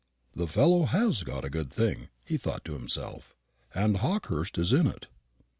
"The 0.35 0.47
fellow 0.47 0.85
has 0.85 1.21
got 1.21 1.45
a 1.45 1.49
good 1.51 1.71
thing," 1.71 2.09
he 2.25 2.35
thought 2.35 2.65
to 2.65 2.73
himself, 2.73 3.35
"and 3.75 3.97
Hawkehurst 3.97 4.57
is 4.57 4.73
in 4.73 4.87
it. 4.87 5.05